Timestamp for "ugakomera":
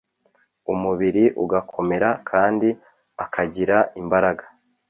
1.43-2.09